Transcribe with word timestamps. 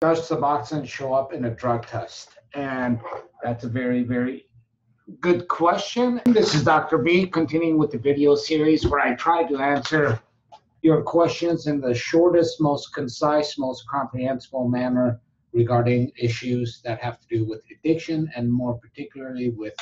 does 0.00 0.28
Suboxone 0.28 0.86
show 0.86 1.14
up 1.14 1.32
in 1.32 1.46
a 1.46 1.50
drug 1.50 1.86
test? 1.86 2.36
And 2.52 3.00
that's 3.42 3.64
a 3.64 3.68
very, 3.68 4.02
very 4.02 4.44
good 5.20 5.48
question. 5.48 6.20
This 6.26 6.54
is 6.54 6.64
Dr. 6.64 6.98
B, 6.98 7.26
continuing 7.26 7.78
with 7.78 7.92
the 7.92 7.98
video 7.98 8.34
series 8.34 8.86
where 8.86 9.00
I 9.00 9.14
try 9.14 9.44
to 9.44 9.56
answer 9.56 10.20
your 10.82 11.02
questions 11.02 11.66
in 11.66 11.80
the 11.80 11.94
shortest, 11.94 12.60
most 12.60 12.92
concise, 12.92 13.58
most 13.58 13.88
comprehensible 13.88 14.68
manner 14.68 15.18
regarding 15.54 16.12
issues 16.18 16.82
that 16.84 17.00
have 17.00 17.18
to 17.20 17.26
do 17.28 17.46
with 17.46 17.62
addiction 17.72 18.30
and 18.36 18.52
more 18.52 18.78
particularly 18.78 19.48
with 19.48 19.74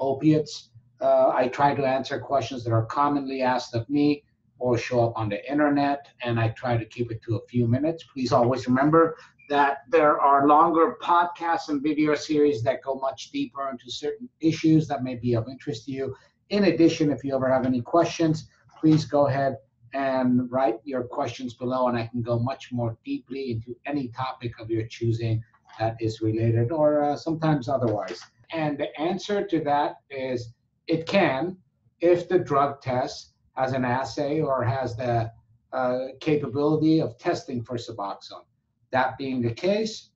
opiates. 0.00 0.70
Uh, 1.00 1.28
I 1.32 1.46
try 1.46 1.76
to 1.76 1.86
answer 1.86 2.18
questions 2.18 2.64
that 2.64 2.72
are 2.72 2.86
commonly 2.86 3.42
asked 3.42 3.76
of 3.76 3.88
me 3.88 4.24
or 4.58 4.76
show 4.76 5.06
up 5.06 5.12
on 5.16 5.28
the 5.28 5.50
internet, 5.50 6.08
and 6.22 6.38
I 6.38 6.48
try 6.48 6.76
to 6.76 6.84
keep 6.84 7.12
it 7.12 7.22
to 7.22 7.36
a 7.36 7.46
few 7.48 7.68
minutes. 7.68 8.04
Please 8.12 8.32
always 8.32 8.66
remember 8.66 9.16
that 9.50 9.78
there 9.88 10.20
are 10.20 10.46
longer 10.46 10.96
podcasts 11.02 11.68
and 11.70 11.82
video 11.82 12.14
series 12.14 12.62
that 12.62 12.82
go 12.84 12.94
much 12.94 13.32
deeper 13.32 13.68
into 13.68 13.90
certain 13.90 14.28
issues 14.40 14.86
that 14.86 15.02
may 15.02 15.16
be 15.16 15.34
of 15.34 15.48
interest 15.48 15.86
to 15.86 15.90
you. 15.90 16.14
In 16.50 16.64
addition, 16.64 17.10
if 17.10 17.24
you 17.24 17.34
ever 17.34 17.50
have 17.50 17.66
any 17.66 17.82
questions, 17.82 18.48
please 18.80 19.04
go 19.04 19.26
ahead 19.26 19.56
and 19.92 20.50
write 20.52 20.76
your 20.84 21.02
questions 21.02 21.54
below, 21.54 21.88
and 21.88 21.98
I 21.98 22.06
can 22.06 22.22
go 22.22 22.38
much 22.38 22.70
more 22.70 22.96
deeply 23.04 23.50
into 23.50 23.76
any 23.86 24.06
topic 24.08 24.52
of 24.60 24.70
your 24.70 24.86
choosing 24.86 25.42
that 25.80 25.96
is 25.98 26.20
related 26.20 26.70
or 26.70 27.02
uh, 27.02 27.16
sometimes 27.16 27.68
otherwise. 27.68 28.20
And 28.52 28.78
the 28.78 28.96
answer 29.00 29.44
to 29.48 29.60
that 29.64 29.96
is 30.10 30.52
it 30.86 31.06
can 31.06 31.56
if 32.00 32.28
the 32.28 32.38
drug 32.38 32.80
test 32.82 33.32
has 33.56 33.72
an 33.72 33.84
assay 33.84 34.40
or 34.40 34.62
has 34.62 34.96
the 34.96 35.32
uh, 35.72 35.98
capability 36.20 37.00
of 37.00 37.18
testing 37.18 37.64
for 37.64 37.76
Suboxone. 37.76 38.46
That 38.92 39.16
being 39.18 39.42
the 39.42 39.52
case, 39.52 40.10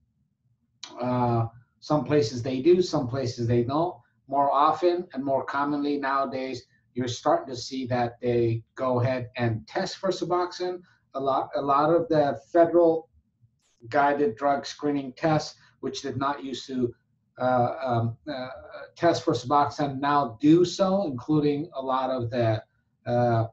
uh, 1.00 1.46
some 1.80 2.04
places 2.04 2.42
they 2.42 2.60
do, 2.60 2.82
some 2.82 3.08
places 3.08 3.46
they 3.46 3.62
don't. 3.62 3.96
More 4.26 4.50
often 4.50 5.06
and 5.12 5.22
more 5.22 5.44
commonly 5.44 5.98
nowadays, 5.98 6.64
you're 6.94 7.08
starting 7.08 7.54
to 7.54 7.60
see 7.60 7.86
that 7.86 8.20
they 8.20 8.62
go 8.74 9.00
ahead 9.00 9.28
and 9.36 9.66
test 9.66 9.98
for 9.98 10.10
Suboxone. 10.10 10.80
A 11.14 11.20
lot, 11.20 11.50
a 11.54 11.60
lot 11.60 11.90
of 11.90 12.08
the 12.08 12.40
federal 12.52 13.08
guided 13.88 14.36
drug 14.36 14.64
screening 14.64 15.12
tests, 15.12 15.56
which 15.80 16.02
did 16.02 16.16
not 16.16 16.42
used 16.42 16.66
to 16.68 16.94
uh, 17.38 17.74
um, 17.84 18.16
uh, 18.32 18.48
test 18.96 19.24
for 19.24 19.34
Suboxone, 19.34 20.00
now 20.00 20.38
do 20.40 20.64
so, 20.64 21.04
including 21.06 21.68
a 21.74 21.82
lot 21.82 22.10
of 22.10 22.30
the 22.30 22.62
uh, 23.06 23.46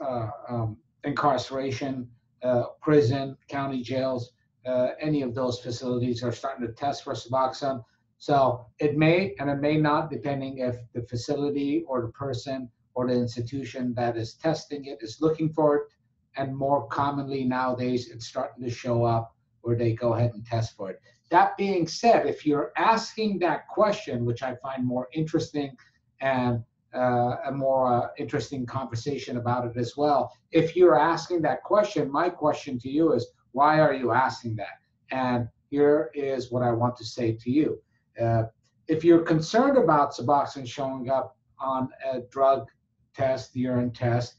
uh 0.00 0.30
um, 0.48 0.76
incarceration, 1.04 2.08
uh, 2.42 2.64
prison, 2.80 3.36
county 3.48 3.82
jails 3.82 4.32
uh, 4.66 4.90
any 5.00 5.22
of 5.22 5.34
those 5.34 5.60
facilities 5.60 6.22
are 6.22 6.32
starting 6.32 6.66
to 6.66 6.72
test 6.72 7.04
for 7.04 7.14
Suboxone. 7.14 7.82
So 8.18 8.64
it 8.78 8.96
may 8.96 9.34
and 9.40 9.50
it 9.50 9.60
may 9.60 9.76
not, 9.76 10.10
depending 10.10 10.58
if 10.58 10.76
the 10.92 11.02
facility 11.02 11.84
or 11.88 12.02
the 12.02 12.12
person 12.12 12.70
or 12.94 13.06
the 13.06 13.14
institution 13.14 13.94
that 13.94 14.16
is 14.16 14.34
testing 14.34 14.84
it 14.86 14.98
is 15.00 15.20
looking 15.20 15.52
for 15.52 15.76
it. 15.76 15.82
And 16.36 16.56
more 16.56 16.86
commonly 16.86 17.44
nowadays, 17.44 18.10
it's 18.10 18.26
starting 18.26 18.64
to 18.64 18.70
show 18.70 19.04
up 19.04 19.34
where 19.62 19.76
they 19.76 19.92
go 19.92 20.14
ahead 20.14 20.32
and 20.34 20.44
test 20.46 20.76
for 20.76 20.90
it. 20.90 21.00
That 21.30 21.56
being 21.56 21.86
said, 21.86 22.26
if 22.26 22.46
you're 22.46 22.72
asking 22.76 23.38
that 23.40 23.66
question, 23.68 24.24
which 24.24 24.42
I 24.42 24.54
find 24.56 24.86
more 24.86 25.08
interesting 25.12 25.76
and 26.20 26.62
uh, 26.94 27.36
a 27.46 27.52
more 27.52 27.92
uh, 27.92 28.08
interesting 28.18 28.66
conversation 28.66 29.38
about 29.38 29.66
it 29.66 29.76
as 29.78 29.96
well, 29.96 30.32
if 30.50 30.76
you're 30.76 30.98
asking 30.98 31.42
that 31.42 31.62
question, 31.64 32.10
my 32.10 32.28
question 32.28 32.78
to 32.80 32.88
you 32.88 33.12
is 33.14 33.26
why 33.52 33.80
are 33.80 33.94
you 33.94 34.12
asking 34.12 34.56
that? 34.56 34.80
And 35.10 35.48
here 35.70 36.10
is 36.14 36.50
what 36.50 36.62
I 36.62 36.72
want 36.72 36.96
to 36.96 37.04
say 37.04 37.32
to 37.32 37.50
you. 37.50 37.80
Uh, 38.20 38.44
if 38.88 39.04
you're 39.04 39.22
concerned 39.22 39.78
about 39.78 40.12
Suboxone 40.12 40.66
showing 40.66 41.08
up 41.10 41.36
on 41.58 41.88
a 42.12 42.20
drug 42.30 42.68
test, 43.14 43.54
urine 43.54 43.92
test, 43.92 44.34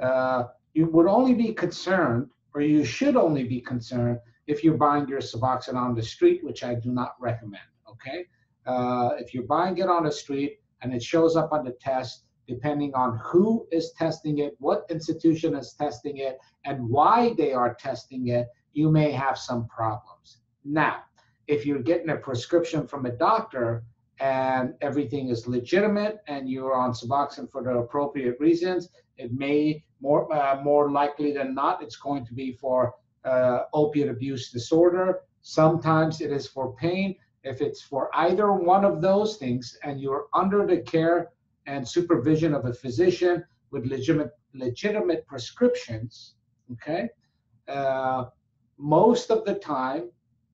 uh, 0.00 0.44
you 0.74 0.86
would 0.86 1.06
only 1.06 1.34
be 1.34 1.52
concerned, 1.52 2.28
or 2.54 2.60
you 2.60 2.84
should 2.84 3.16
only 3.16 3.44
be 3.44 3.60
concerned, 3.60 4.18
if 4.46 4.64
you're 4.64 4.76
buying 4.76 5.06
your 5.08 5.20
Suboxone 5.20 5.74
on 5.76 5.94
the 5.94 6.02
street, 6.02 6.44
which 6.44 6.62
I 6.64 6.74
do 6.74 6.90
not 6.90 7.16
recommend. 7.20 7.68
Okay, 7.90 8.26
uh, 8.66 9.10
if 9.18 9.34
you're 9.34 9.44
buying 9.44 9.78
it 9.78 9.88
on 9.88 10.04
the 10.04 10.12
street 10.12 10.60
and 10.82 10.94
it 10.94 11.02
shows 11.02 11.36
up 11.36 11.52
on 11.52 11.64
the 11.64 11.72
test, 11.72 12.24
depending 12.46 12.94
on 12.94 13.18
who 13.18 13.66
is 13.72 13.92
testing 13.92 14.38
it, 14.38 14.54
what 14.58 14.86
institution 14.88 15.54
is 15.54 15.74
testing 15.74 16.18
it, 16.18 16.38
and 16.64 16.88
why 16.88 17.34
they 17.36 17.52
are 17.52 17.74
testing 17.74 18.28
it, 18.28 18.48
you 18.78 18.88
may 18.90 19.10
have 19.10 19.36
some 19.36 19.66
problems. 19.66 20.28
Now, 20.64 20.96
if 21.48 21.66
you're 21.66 21.86
getting 21.90 22.10
a 22.10 22.16
prescription 22.28 22.86
from 22.86 23.06
a 23.06 23.14
doctor 23.28 23.82
and 24.20 24.74
everything 24.88 25.24
is 25.34 25.48
legitimate 25.56 26.16
and 26.28 26.48
you're 26.48 26.74
on 26.74 26.92
Suboxone 26.92 27.50
for 27.50 27.62
the 27.62 27.74
appropriate 27.84 28.36
reasons, 28.38 28.88
it 29.16 29.30
may 29.32 29.82
more 30.00 30.22
uh, 30.32 30.60
more 30.62 30.86
likely 31.00 31.30
than 31.32 31.48
not 31.54 31.82
it's 31.82 31.96
going 31.96 32.24
to 32.26 32.34
be 32.34 32.52
for 32.52 32.94
uh, 33.24 33.58
opiate 33.82 34.10
abuse 34.16 34.44
disorder. 34.58 35.06
Sometimes 35.42 36.20
it 36.20 36.30
is 36.38 36.46
for 36.46 36.66
pain. 36.76 37.16
If 37.42 37.60
it's 37.66 37.82
for 37.90 38.10
either 38.26 38.52
one 38.52 38.84
of 38.84 39.00
those 39.08 39.30
things 39.42 39.76
and 39.82 40.00
you're 40.00 40.26
under 40.42 40.66
the 40.66 40.78
care 40.94 41.18
and 41.66 41.80
supervision 41.96 42.54
of 42.54 42.62
a 42.66 42.74
physician 42.82 43.44
with 43.72 43.86
legitimate 43.86 44.32
legitimate 44.54 45.26
prescriptions, 45.26 46.34
okay, 46.72 47.08
uh, 47.76 48.24
most 48.78 49.30
of 49.30 49.44
the 49.44 49.54
time, 49.54 50.10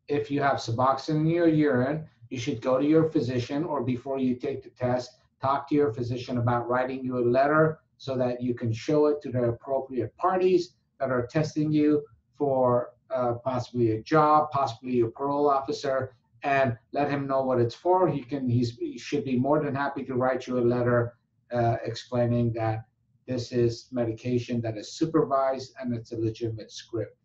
if 0.08 0.30
you 0.30 0.40
have 0.40 0.56
Suboxone 0.56 1.20
in 1.20 1.26
your 1.26 1.48
urine, 1.48 2.06
you 2.30 2.38
should 2.38 2.60
go 2.60 2.78
to 2.78 2.86
your 2.86 3.10
physician 3.10 3.64
or 3.64 3.82
before 3.82 4.18
you 4.18 4.34
take 4.34 4.62
the 4.62 4.70
test, 4.70 5.18
talk 5.40 5.68
to 5.68 5.74
your 5.74 5.92
physician 5.92 6.38
about 6.38 6.68
writing 6.68 7.04
you 7.04 7.18
a 7.18 7.24
letter 7.24 7.80
so 7.98 8.16
that 8.16 8.42
you 8.42 8.54
can 8.54 8.72
show 8.72 9.06
it 9.06 9.20
to 9.22 9.30
the 9.30 9.44
appropriate 9.44 10.16
parties 10.16 10.74
that 10.98 11.10
are 11.10 11.26
testing 11.26 11.70
you 11.70 12.02
for 12.36 12.90
uh, 13.10 13.34
possibly 13.34 13.92
a 13.92 14.02
job, 14.02 14.50
possibly 14.50 15.00
a 15.00 15.06
parole 15.06 15.48
officer, 15.48 16.14
and 16.42 16.76
let 16.92 17.10
him 17.10 17.26
know 17.26 17.42
what 17.42 17.60
it's 17.60 17.74
for. 17.74 18.08
He 18.08 18.22
can 18.22 18.48
he's, 18.48 18.76
he 18.76 18.98
should 18.98 19.24
be 19.24 19.38
more 19.38 19.62
than 19.62 19.74
happy 19.74 20.04
to 20.04 20.14
write 20.14 20.46
you 20.46 20.58
a 20.58 20.60
letter 20.60 21.14
uh, 21.52 21.76
explaining 21.84 22.52
that 22.54 22.84
this 23.26 23.52
is 23.52 23.88
medication 23.92 24.60
that 24.60 24.76
is 24.76 24.92
supervised 24.92 25.74
and 25.80 25.94
it's 25.94 26.12
a 26.12 26.16
legitimate 26.16 26.70
script. 26.70 27.16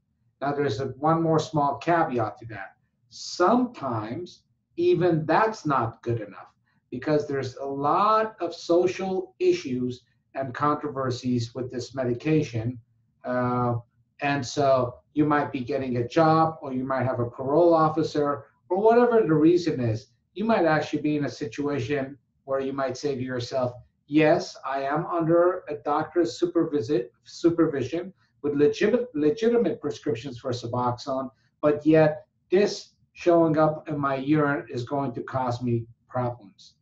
Now, 0.41 0.53
there's 0.53 0.79
a, 0.79 0.87
one 0.99 1.21
more 1.21 1.39
small 1.39 1.77
caveat 1.77 2.37
to 2.39 2.45
that. 2.47 2.75
Sometimes 3.09 4.43
even 4.77 5.25
that's 5.25 5.65
not 5.65 6.01
good 6.01 6.21
enough 6.21 6.53
because 6.89 7.27
there's 7.27 7.55
a 7.57 7.65
lot 7.65 8.35
of 8.39 8.55
social 8.55 9.35
issues 9.39 10.03
and 10.35 10.53
controversies 10.53 11.53
with 11.53 11.69
this 11.71 11.93
medication. 11.93 12.79
Uh, 13.25 13.75
and 14.21 14.45
so 14.45 14.95
you 15.13 15.25
might 15.25 15.51
be 15.51 15.59
getting 15.59 15.97
a 15.97 16.07
job 16.07 16.57
or 16.61 16.73
you 16.73 16.83
might 16.85 17.03
have 17.03 17.19
a 17.19 17.29
parole 17.29 17.73
officer 17.73 18.45
or 18.69 18.77
whatever 18.81 19.21
the 19.21 19.33
reason 19.33 19.79
is. 19.81 20.07
You 20.33 20.45
might 20.45 20.65
actually 20.65 21.01
be 21.01 21.17
in 21.17 21.25
a 21.25 21.29
situation 21.29 22.17
where 22.45 22.59
you 22.59 22.73
might 22.73 22.95
say 22.95 23.15
to 23.15 23.21
yourself, 23.21 23.73
yes, 24.07 24.55
I 24.65 24.83
am 24.83 25.05
under 25.07 25.63
a 25.67 25.75
doctor's 25.75 26.39
supervision 26.39 28.13
with 28.41 28.55
legitimate, 28.55 29.13
legitimate 29.13 29.81
prescriptions 29.81 30.39
for 30.39 30.51
Suboxone, 30.51 31.29
but 31.61 31.85
yet 31.85 32.25
this 32.51 32.93
showing 33.13 33.57
up 33.57 33.87
in 33.89 33.99
my 33.99 34.15
urine 34.15 34.65
is 34.69 34.83
going 34.83 35.11
to 35.13 35.21
cause 35.23 35.61
me 35.61 35.85
problems. 36.07 36.75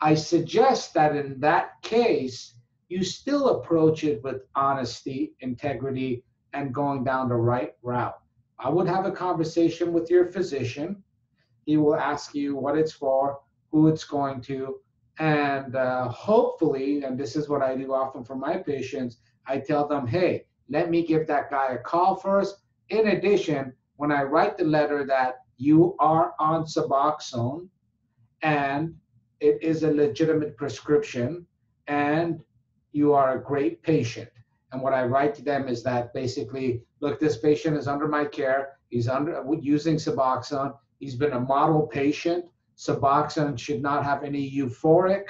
I 0.00 0.14
suggest 0.14 0.94
that 0.94 1.16
in 1.16 1.40
that 1.40 1.80
case, 1.82 2.54
you 2.88 3.02
still 3.02 3.48
approach 3.48 4.04
it 4.04 4.22
with 4.22 4.42
honesty, 4.54 5.34
integrity, 5.40 6.22
and 6.52 6.74
going 6.74 7.04
down 7.04 7.28
the 7.28 7.34
right 7.34 7.72
route. 7.82 8.18
I 8.58 8.70
would 8.70 8.86
have 8.86 9.04
a 9.04 9.12
conversation 9.12 9.92
with 9.92 10.10
your 10.10 10.32
physician. 10.32 11.02
He 11.66 11.76
will 11.76 11.96
ask 11.96 12.34
you 12.34 12.56
what 12.56 12.78
it's 12.78 12.92
for, 12.92 13.40
who 13.70 13.88
it's 13.88 14.04
going 14.04 14.40
to, 14.42 14.80
and 15.18 15.76
uh, 15.76 16.08
hopefully, 16.08 17.02
and 17.02 17.18
this 17.18 17.36
is 17.36 17.48
what 17.48 17.62
I 17.62 17.74
do 17.74 17.92
often 17.94 18.24
for 18.24 18.36
my 18.36 18.58
patients, 18.58 19.18
I 19.46 19.58
tell 19.58 19.86
them, 19.86 20.06
hey, 20.06 20.44
let 20.68 20.90
me 20.90 21.06
give 21.06 21.26
that 21.26 21.50
guy 21.50 21.72
a 21.72 21.78
call 21.78 22.16
first. 22.16 22.62
In 22.90 23.08
addition, 23.08 23.72
when 23.96 24.12
I 24.12 24.22
write 24.22 24.56
the 24.56 24.64
letter 24.64 25.04
that 25.06 25.40
you 25.56 25.96
are 25.98 26.34
on 26.38 26.64
Suboxone 26.64 27.68
and 28.42 28.94
it 29.40 29.62
is 29.62 29.82
a 29.82 29.90
legitimate 29.90 30.56
prescription 30.56 31.46
and 31.86 32.40
you 32.92 33.12
are 33.12 33.38
a 33.38 33.42
great 33.42 33.82
patient. 33.82 34.28
And 34.72 34.82
what 34.82 34.92
I 34.92 35.04
write 35.04 35.34
to 35.36 35.42
them 35.42 35.68
is 35.68 35.82
that 35.84 36.12
basically, 36.12 36.82
look, 37.00 37.20
this 37.20 37.38
patient 37.38 37.76
is 37.76 37.88
under 37.88 38.08
my 38.08 38.24
care. 38.24 38.78
He's 38.88 39.08
under 39.08 39.42
using 39.60 39.96
Suboxone. 39.96 40.74
He's 40.98 41.14
been 41.14 41.32
a 41.32 41.40
model 41.40 41.86
patient. 41.86 42.46
Suboxone 42.76 43.58
should 43.58 43.82
not 43.82 44.04
have 44.04 44.24
any 44.24 44.50
euphoric 44.50 45.28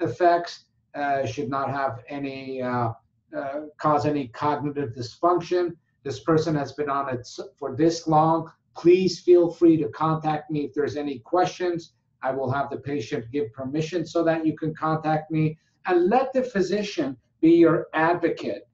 effects, 0.00 0.64
uh, 0.94 1.26
should 1.26 1.50
not 1.50 1.70
have 1.70 2.02
any 2.08 2.62
uh, 2.62 2.92
uh, 3.36 3.62
cause 3.78 4.06
any 4.06 4.28
cognitive 4.28 4.90
dysfunction. 4.90 5.76
This 6.02 6.20
person 6.20 6.54
has 6.54 6.72
been 6.72 6.90
on 6.90 7.08
it 7.08 7.28
for 7.58 7.74
this 7.74 8.06
long. 8.06 8.50
Please 8.76 9.20
feel 9.20 9.50
free 9.50 9.76
to 9.78 9.88
contact 9.88 10.50
me 10.50 10.64
if 10.64 10.74
there's 10.74 10.96
any 10.96 11.18
questions. 11.20 11.92
I 12.22 12.30
will 12.32 12.50
have 12.50 12.70
the 12.70 12.78
patient 12.78 13.30
give 13.32 13.52
permission 13.52 14.06
so 14.06 14.22
that 14.24 14.46
you 14.46 14.56
can 14.56 14.74
contact 14.74 15.30
me 15.30 15.58
and 15.86 16.08
let 16.08 16.32
the 16.32 16.42
physician 16.42 17.16
be 17.40 17.52
your 17.52 17.86
advocate 17.94 18.68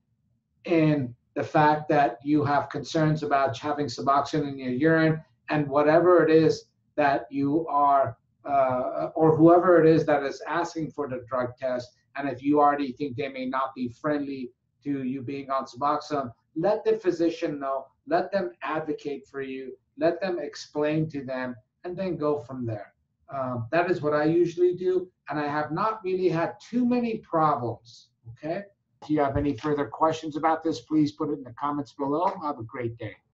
in 0.64 1.14
the 1.34 1.42
fact 1.42 1.88
that 1.88 2.18
you 2.22 2.44
have 2.44 2.68
concerns 2.68 3.22
about 3.22 3.56
having 3.58 3.86
Suboxone 3.86 4.48
in 4.48 4.58
your 4.58 4.72
urine 4.72 5.22
and 5.48 5.66
whatever 5.68 6.24
it 6.24 6.30
is 6.30 6.64
that 6.96 7.26
you 7.30 7.66
are, 7.68 8.16
uh, 8.44 9.10
or 9.14 9.36
whoever 9.36 9.82
it 9.82 9.88
is 9.88 10.04
that 10.06 10.22
is 10.22 10.42
asking 10.46 10.90
for 10.90 11.08
the 11.08 11.24
drug 11.28 11.56
test, 11.56 11.94
and 12.16 12.28
if 12.28 12.42
you 12.42 12.60
already 12.60 12.92
think 12.92 13.16
they 13.16 13.28
may 13.28 13.46
not 13.46 13.74
be 13.74 13.88
friendly 13.88 14.50
to 14.84 15.02
you 15.02 15.22
being 15.22 15.50
on 15.50 15.64
Suboxone, 15.64 16.32
let 16.56 16.84
the 16.84 16.98
physician 16.98 17.58
know, 17.58 17.86
let 18.06 18.30
them 18.32 18.50
advocate 18.62 19.26
for 19.26 19.40
you, 19.40 19.72
let 19.98 20.20
them 20.20 20.38
explain 20.38 21.08
to 21.10 21.24
them, 21.24 21.54
and 21.84 21.96
then 21.96 22.16
go 22.16 22.40
from 22.40 22.66
there. 22.66 22.94
Um, 23.32 23.66
that 23.70 23.90
is 23.90 24.02
what 24.02 24.12
I 24.12 24.24
usually 24.24 24.74
do, 24.74 25.08
and 25.30 25.38
I 25.38 25.48
have 25.48 25.72
not 25.72 26.00
really 26.04 26.28
had 26.28 26.54
too 26.60 26.84
many 26.84 27.18
problems. 27.18 28.08
Okay. 28.32 28.64
If 29.02 29.10
you 29.10 29.20
have 29.20 29.36
any 29.36 29.56
further 29.56 29.86
questions 29.86 30.36
about 30.36 30.62
this, 30.62 30.80
please 30.80 31.12
put 31.12 31.30
it 31.30 31.38
in 31.38 31.42
the 31.42 31.54
comments 31.58 31.92
below. 31.92 32.32
Have 32.42 32.58
a 32.58 32.62
great 32.62 32.96
day. 32.98 33.16